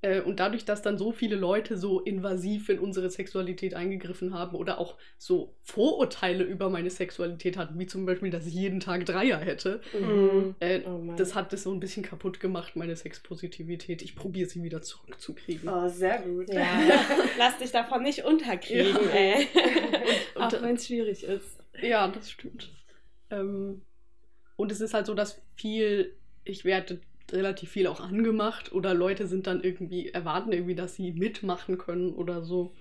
[0.00, 4.54] Äh, und dadurch, dass dann so viele Leute so invasiv in unsere Sexualität eingegriffen haben
[4.56, 9.04] oder auch so Vorurteile über meine Sexualität hatten, wie zum Beispiel, dass ich jeden Tag
[9.06, 10.54] Dreier hätte, Mhm.
[10.60, 14.02] äh, Oh das hat das so ein bisschen kaputt gemacht, meine Sexpositivität.
[14.02, 15.68] Ich probiere sie wieder zurückzukriegen.
[15.68, 16.48] Oh, sehr gut.
[16.54, 16.64] Ja,
[17.36, 19.10] lass dich davon nicht unterkriegen, Ja.
[19.16, 19.48] ey.
[20.36, 21.58] Und- Auch wenn es schwierig ist.
[21.80, 22.70] Ja, das stimmt.
[23.30, 23.82] Ähm,
[24.56, 29.26] und es ist halt so, dass viel, ich werde relativ viel auch angemacht oder Leute
[29.26, 32.74] sind dann irgendwie, erwarten irgendwie, dass sie mitmachen können oder so.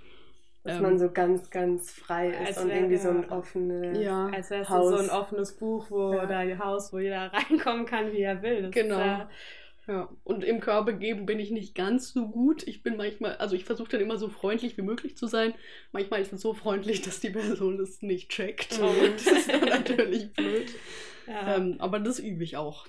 [0.64, 3.98] Dass Ähm, man so ganz, ganz frei ist Als und wär- irgendwie so ein offenes.
[4.04, 6.24] Ja, Als wäre es so ein offenes Buch, wo Ja.
[6.24, 8.64] oder ein Haus, wo jeder reinkommen kann, wie er will.
[8.64, 8.96] Das Genau.
[8.96, 9.30] Ist, ja,
[9.88, 10.10] ja.
[10.24, 12.68] Und im Körper geben bin ich nicht ganz so gut.
[12.68, 15.54] Ich bin manchmal, also ich versuche dann immer so freundlich wie möglich zu sein.
[15.94, 18.80] Manchmal ist es so freundlich, dass die Person es nicht checkt.
[18.80, 18.86] Mhm.
[19.14, 20.72] Das ist dann natürlich blöd.
[21.28, 21.56] ja.
[21.56, 22.88] Ähm, aber das übe ich auch.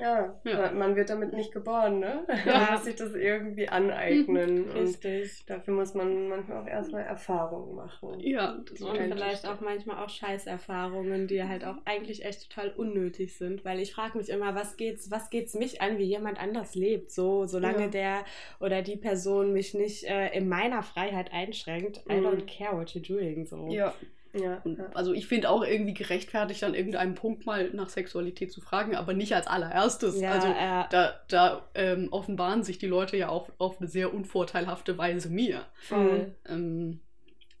[0.00, 0.70] Ja, Ja.
[0.72, 2.24] man wird damit nicht geboren, ne?
[2.46, 2.52] Ja.
[2.60, 4.70] Man muss sich das irgendwie aneignen.
[4.70, 5.44] und richtig.
[5.46, 8.20] dafür muss man manchmal auch erstmal Erfahrungen machen.
[8.20, 13.36] Ja, das Und vielleicht auch manchmal auch Scheißerfahrungen, die halt auch eigentlich echt total unnötig
[13.36, 16.74] sind, weil ich frage mich immer, was geht's, was geht's mich an, wie jemand anders
[16.74, 17.88] lebt, so solange Ja.
[17.88, 18.24] der
[18.60, 22.02] oder die Person mich nicht äh, in meiner Freiheit einschränkt.
[22.08, 22.26] I Mhm.
[22.26, 23.66] don't care what you're doing, so.
[23.68, 23.94] Ja.
[24.32, 24.90] Ja, Und, ja.
[24.94, 29.14] Also ich finde auch irgendwie gerechtfertigt, an irgendeinem Punkt mal nach Sexualität zu fragen, aber
[29.14, 30.20] nicht als allererstes.
[30.20, 30.48] Ja, also
[30.90, 35.64] da, da ähm, offenbaren sich die Leute ja auch auf eine sehr unvorteilhafte Weise mir.
[35.80, 36.34] voll.
[36.46, 37.00] Ähm,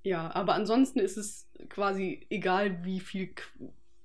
[0.02, 3.34] ja, aber ansonsten ist es quasi egal, wie viel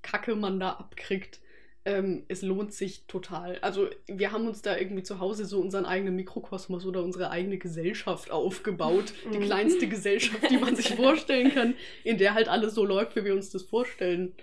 [0.01, 1.39] Kacke man da abkriegt.
[1.85, 3.57] Ähm, es lohnt sich total.
[3.59, 7.57] Also wir haben uns da irgendwie zu Hause so unseren eigenen Mikrokosmos oder unsere eigene
[7.57, 9.13] Gesellschaft aufgebaut.
[9.33, 9.43] Die Mhm.
[9.43, 11.73] kleinste Gesellschaft, die man sich vorstellen kann,
[12.05, 14.33] in der halt alles so läuft, wie wir uns das vorstellen.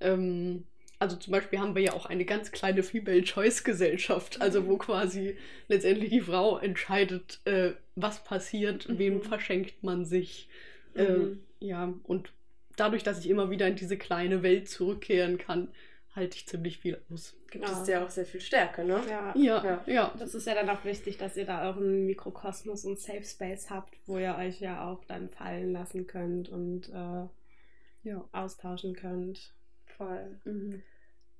[0.00, 0.64] Ähm,
[0.98, 4.76] also zum Beispiel haben wir ja auch eine ganz kleine Female Choice Gesellschaft, also wo
[4.76, 5.36] quasi
[5.68, 9.22] letztendlich die Frau entscheidet, äh, was passiert, wem Mhm.
[9.22, 10.48] verschenkt man sich.
[10.94, 11.38] Äh, Mhm.
[11.58, 12.32] ja, und
[12.76, 15.68] dadurch, dass ich immer wieder in diese kleine Welt zurückkehren kann,
[16.14, 17.34] halte ich ziemlich viel aus.
[17.50, 19.00] Gibt es ja auch sehr viel Stärke, ne?
[19.08, 19.32] Ja.
[19.34, 19.82] Ja, Ja.
[19.86, 20.14] ja.
[20.18, 23.94] Das ist ja dann auch wichtig, dass ihr da euren Mikrokosmos und Safe Space habt,
[24.06, 28.28] wo ihr euch ja auch dann fallen lassen könnt und äh, ja.
[28.32, 29.54] austauschen könnt.
[29.96, 30.38] Voll.
[30.44, 30.82] Mhm.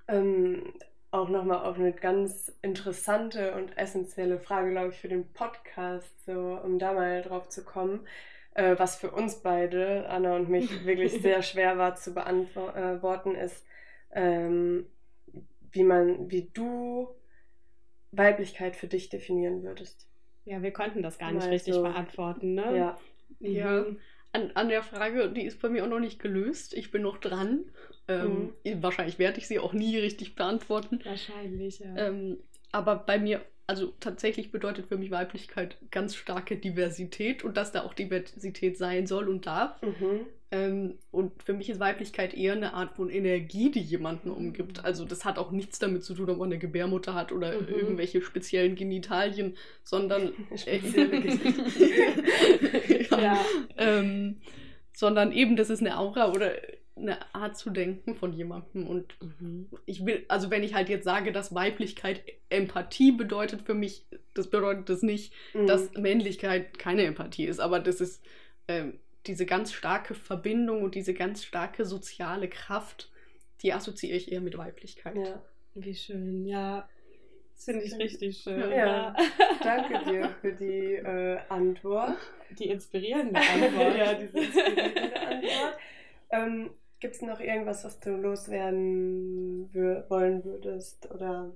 [0.07, 0.73] Ähm,
[1.11, 6.59] auch nochmal auf eine ganz interessante und essentielle Frage, glaube ich, für den Podcast, so
[6.63, 8.07] um da mal drauf zu kommen,
[8.55, 13.63] äh, was für uns beide, Anna und mich, wirklich sehr schwer war zu beantworten, ist,
[14.13, 14.85] ähm,
[15.71, 17.09] wie man, wie du
[18.11, 20.07] Weiblichkeit für dich definieren würdest.
[20.45, 22.77] Ja, wir konnten das gar nicht Mal richtig beantworten, ne?
[22.77, 22.97] Ja.
[23.39, 23.81] Ja.
[23.81, 23.99] Mhm.
[24.33, 26.73] An, an der Frage, die ist bei mir auch noch nicht gelöst.
[26.73, 27.65] Ich bin noch dran.
[28.07, 30.99] Ähm, Wahrscheinlich werde ich sie auch nie richtig beantworten.
[31.03, 31.95] Wahrscheinlich, ja.
[31.95, 32.39] Ähm,
[32.73, 37.83] aber bei mir, also tatsächlich bedeutet für mich Weiblichkeit ganz starke Diversität und dass da
[37.83, 39.81] auch Diversität sein soll und darf.
[39.81, 40.25] Mhm.
[40.51, 44.83] Ähm, und für mich ist Weiblichkeit eher eine Art von Energie, die jemanden umgibt.
[44.83, 47.67] Also das hat auch nichts damit zu tun, ob man eine Gebärmutter hat oder Mhm.
[47.69, 51.21] irgendwelche speziellen Genitalien, sondern Spezielle
[53.09, 53.45] ja, ja.
[53.77, 54.41] ähm,
[54.95, 56.51] sondern eben, das ist eine Aura oder
[56.95, 58.87] eine Art zu denken von jemandem.
[58.87, 59.67] Und Mhm.
[59.85, 64.49] ich will, also wenn ich halt jetzt sage, dass Weiblichkeit Empathie bedeutet für mich, das
[64.49, 65.67] bedeutet das nicht, Mhm.
[65.67, 68.23] dass Männlichkeit keine Empathie ist, aber das ist
[68.67, 73.09] ähm, diese ganz starke Verbindung und diese ganz starke soziale Kraft,
[73.61, 75.15] die assoziiere ich eher mit Weiblichkeit.
[75.17, 75.41] ja.
[75.75, 76.87] Wie schön, ja.
[77.55, 78.71] Das finde ich richtig schön.
[78.71, 79.15] Ja.
[79.63, 82.17] Danke dir für die äh, Antwort.
[82.59, 83.97] Die inspirierende Antwort.
[83.97, 85.77] ja, diese inspirierende Antwort.
[86.31, 86.69] Ähm,
[87.03, 89.69] Gibt es noch irgendwas, was du loswerden
[90.07, 91.11] wollen würdest?
[91.11, 91.51] Oder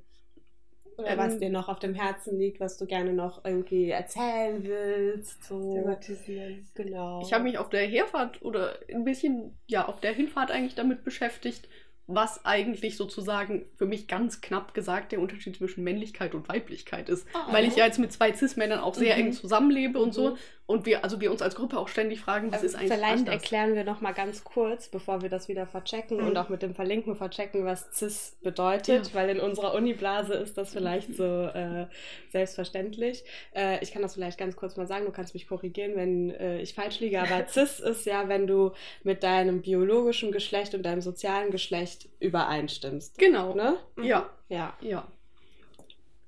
[0.97, 4.61] Oder Ähm, was dir noch auf dem Herzen liegt, was du gerne noch irgendwie erzählen
[4.63, 5.43] willst.
[5.45, 5.73] So.
[5.73, 6.67] thematisieren?
[6.75, 7.21] Genau.
[7.21, 11.03] Ich habe mich auf der Herfahrt oder ein bisschen, ja, auf der Hinfahrt eigentlich damit
[11.05, 11.69] beschäftigt,
[12.07, 17.27] was eigentlich sozusagen für mich ganz knapp gesagt der Unterschied zwischen Männlichkeit und Weiblichkeit ist.
[17.33, 17.53] Ah.
[17.53, 19.21] Weil ich ja jetzt mit zwei Cis-Männern auch sehr Mhm.
[19.27, 20.37] eng zusammenlebe und so.
[20.67, 20.73] Mhm.
[20.75, 23.73] Und wir, also wir uns als Gruppe auch ständig fragen, was ist eigentlich Vielleicht erklären
[23.73, 26.27] wir noch mal ganz kurz, bevor wir das wieder verchecken Mhm.
[26.27, 29.13] und auch mit dem Verlinken verchecken, was CIS bedeutet, Ja.
[29.13, 31.87] weil in unserer Uni-Blase ist das vielleicht so äh,
[32.31, 33.23] selbstverständlich.
[33.55, 36.59] Äh, ich kann das vielleicht ganz kurz mal sagen, du kannst mich korrigieren, wenn äh,
[36.61, 38.71] ich falsch liege, aber CIS ist ja, wenn du
[39.03, 43.17] mit deinem biologischen Geschlecht und deinem sozialen Geschlecht übereinstimmst.
[43.17, 43.53] Genau.
[43.53, 43.77] Ne?
[44.01, 44.73] Ja, Ja.
[44.81, 45.07] ja.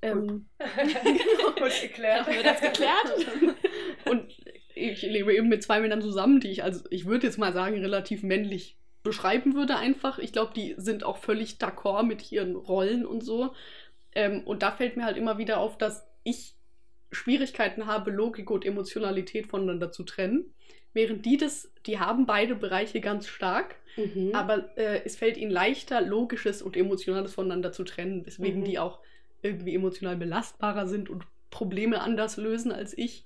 [0.02, 0.46] Ähm,
[1.58, 2.26] Gut geklärt.
[2.26, 3.26] Haben wir das geklärt?
[4.10, 4.36] und
[4.74, 7.78] ich lebe eben mit zwei Männern zusammen, die ich, also ich würde jetzt mal sagen,
[7.78, 10.18] relativ männlich beschreiben würde einfach.
[10.18, 13.54] Ich glaube, die sind auch völlig d'accord mit ihren Rollen und so.
[14.14, 16.54] Ähm, und da fällt mir halt immer wieder auf, dass ich
[17.12, 20.52] Schwierigkeiten habe, Logik und Emotionalität voneinander zu trennen.
[20.92, 24.34] Während die das, die haben beide Bereiche ganz stark, Mhm.
[24.34, 28.64] aber äh, es fällt ihnen leichter, Logisches und Emotionales voneinander zu trennen, weswegen Mhm.
[28.64, 29.00] die auch
[29.42, 33.24] irgendwie emotional belastbarer sind und Probleme anders lösen als ich.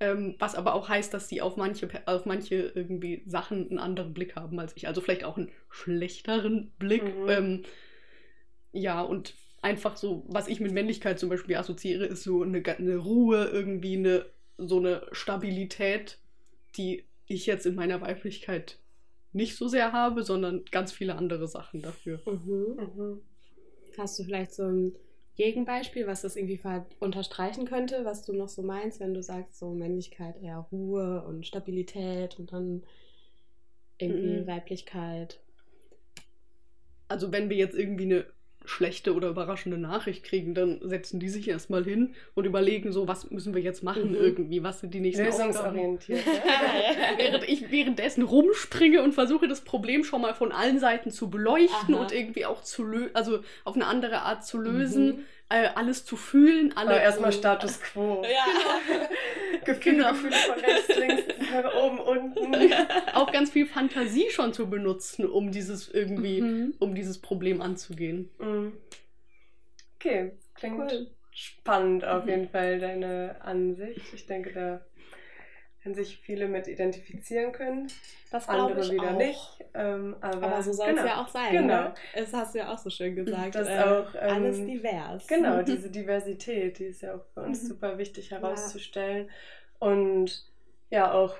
[0.00, 4.14] Ähm, was aber auch heißt, dass die auf manche, auf manche irgendwie Sachen einen anderen
[4.14, 4.86] Blick haben als ich.
[4.86, 7.02] Also vielleicht auch einen schlechteren Blick.
[7.02, 7.28] Mhm.
[7.28, 7.62] Ähm,
[8.72, 12.96] ja, und einfach so, was ich mit Männlichkeit zum Beispiel assoziiere, ist so eine, eine
[12.96, 16.18] Ruhe, irgendwie eine, so eine Stabilität,
[16.76, 18.78] die ich jetzt in meiner Weiblichkeit
[19.32, 22.20] nicht so sehr habe, sondern ganz viele andere Sachen dafür.
[22.24, 22.76] Mhm.
[22.76, 23.20] Mhm.
[23.98, 24.94] Hast du vielleicht so ein
[25.38, 26.60] Gegenbeispiel, was das irgendwie
[26.98, 31.46] unterstreichen könnte, was du noch so meinst, wenn du sagst, so Männlichkeit eher Ruhe und
[31.46, 32.82] Stabilität und dann
[33.98, 34.46] irgendwie Mhm.
[34.48, 35.40] Weiblichkeit?
[37.08, 38.26] Also wenn wir jetzt irgendwie eine
[38.68, 43.30] schlechte oder überraschende Nachricht kriegen, dann setzen die sich erstmal hin und überlegen so, was
[43.30, 44.16] müssen wir jetzt machen Mhm.
[44.16, 45.24] irgendwie, was sind die nächsten.
[45.24, 46.20] Lösungsorientiert.
[47.16, 51.94] Während ich währenddessen rumspringe und versuche, das Problem schon mal von allen Seiten zu beleuchten
[51.94, 52.02] Aha.
[52.02, 55.18] und irgendwie auch zu lösen, also auf eine andere Art zu lösen, Mhm.
[55.50, 58.22] Äh, alles zu fühlen, alle Aber erstmal Status Quo.
[58.24, 58.44] Ja.
[59.64, 60.08] Gefühle, Genau.
[60.10, 61.22] Gefühle von rechts, links,
[61.82, 62.72] oben, unten.
[63.14, 66.74] auch ganz viel Fantasie schon zu benutzen, um dieses irgendwie, Mhm.
[66.78, 68.30] um dieses Problem anzugehen.
[68.38, 68.72] Mhm.
[69.96, 71.10] Okay, klingt Cool.
[71.32, 72.30] spannend auf Mhm.
[72.30, 74.00] jeden Fall deine Ansicht.
[74.14, 74.80] Ich denke, da
[75.88, 77.90] können sich viele mit identifizieren können,
[78.30, 79.16] Das andere ich wieder auch.
[79.16, 79.64] nicht.
[79.72, 81.52] Ähm, aber, Aber so soll genau, es ja auch sein.
[81.52, 81.82] Genau.
[81.84, 81.94] Ne?
[82.14, 83.54] Das hast du ja auch so schön gesagt.
[83.54, 85.26] Das äh, auch, ähm, alles divers.
[85.26, 87.66] Genau, diese Diversität, die ist ja auch für uns Mhm.
[87.68, 89.30] super wichtig herauszustellen.
[89.78, 90.44] Und
[90.90, 91.34] ja, auch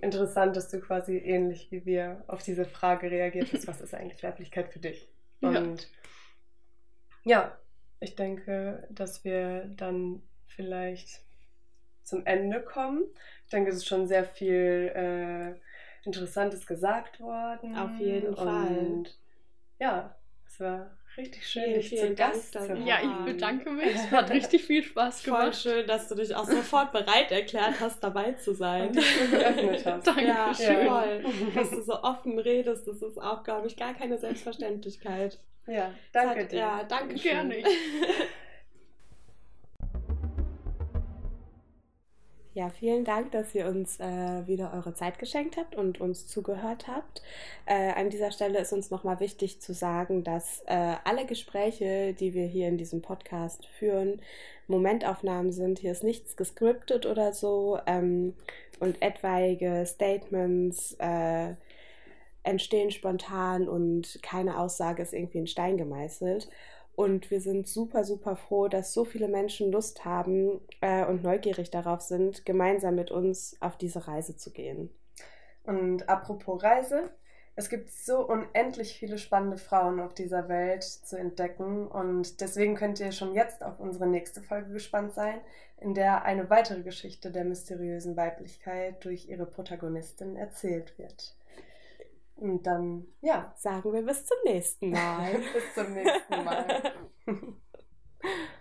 [0.00, 4.22] interessant, dass du quasi ähnlich wie wir auf diese Frage reagiert hast, was ist eigentlich
[4.22, 5.08] Weiblichkeit für dich?
[5.42, 5.50] Ja.
[5.50, 5.90] Und
[7.24, 7.58] ja,
[8.00, 11.20] ich denke, dass wir dann vielleicht
[12.10, 13.04] zum Ende kommen.
[13.44, 17.76] Ich denke, es ist schon sehr viel äh, Interessantes gesagt worden.
[17.76, 19.02] Auf jeden und, Fall.
[19.78, 20.14] Ja,
[20.46, 22.86] es war richtig schön, Vielen, dich vielen zu Gast zu haben.
[22.86, 23.94] Ja, ich bedanke mich.
[23.94, 25.56] Es hat richtig viel Spaß Voll gemacht.
[25.56, 28.88] schön, dass du dich auch sofort bereit erklärt hast, dabei zu sein.
[28.88, 30.06] Und dich so geöffnet hast.
[30.06, 30.26] Danke.
[30.26, 30.86] Ja, Dankeschön.
[30.86, 31.24] voll.
[31.54, 35.38] Dass du so offen redest, das ist auch, glaube ich, gar keine Selbstverständlichkeit.
[35.66, 36.58] Ja, danke hat, dir.
[36.58, 37.50] Ja, danke schön.
[37.50, 37.56] Gerne.
[42.60, 46.88] Ja, vielen Dank, dass ihr uns äh, wieder eure Zeit geschenkt habt und uns zugehört
[46.88, 47.22] habt.
[47.64, 52.34] Äh, an dieser Stelle ist uns nochmal wichtig zu sagen, dass äh, alle Gespräche, die
[52.34, 54.20] wir hier in diesem Podcast führen,
[54.68, 55.78] Momentaufnahmen sind.
[55.78, 57.78] Hier ist nichts gescriptet oder so.
[57.86, 58.34] Ähm,
[58.78, 61.54] und etwaige Statements äh,
[62.42, 66.50] entstehen spontan und keine Aussage ist irgendwie in Stein gemeißelt.
[66.94, 71.70] Und wir sind super, super froh, dass so viele Menschen Lust haben äh, und neugierig
[71.70, 74.90] darauf sind, gemeinsam mit uns auf diese Reise zu gehen.
[75.64, 77.10] Und apropos Reise,
[77.56, 83.00] es gibt so unendlich viele spannende Frauen auf dieser Welt zu entdecken und deswegen könnt
[83.00, 85.40] ihr schon jetzt auf unsere nächste Folge gespannt sein,
[85.78, 91.36] in der eine weitere Geschichte der mysteriösen Weiblichkeit durch ihre Protagonistin erzählt wird.
[92.40, 93.52] Und dann, ja.
[93.56, 95.34] Sagen wir bis zum nächsten Mal.
[95.52, 96.94] bis zum nächsten Mal.